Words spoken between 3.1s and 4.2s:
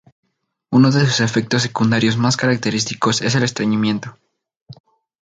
es el estreñimiento.